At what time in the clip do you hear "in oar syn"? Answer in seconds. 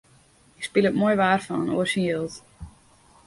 1.65-2.05